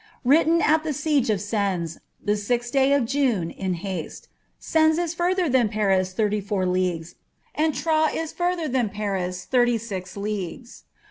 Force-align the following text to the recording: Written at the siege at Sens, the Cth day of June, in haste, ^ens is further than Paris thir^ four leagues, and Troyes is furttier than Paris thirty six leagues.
Written 0.25 0.63
at 0.63 0.83
the 0.83 0.93
siege 0.93 1.29
at 1.29 1.41
Sens, 1.41 1.99
the 2.19 2.33
Cth 2.35 2.71
day 2.71 2.91
of 2.91 3.05
June, 3.05 3.51
in 3.51 3.75
haste, 3.75 4.29
^ens 4.59 4.97
is 4.97 5.13
further 5.13 5.47
than 5.47 5.69
Paris 5.69 6.15
thir^ 6.15 6.43
four 6.43 6.65
leagues, 6.65 7.13
and 7.53 7.75
Troyes 7.75 8.15
is 8.15 8.33
furttier 8.33 8.71
than 8.71 8.89
Paris 8.89 9.45
thirty 9.45 9.77
six 9.77 10.17
leagues. 10.17 10.85